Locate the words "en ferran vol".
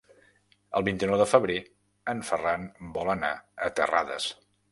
2.15-3.13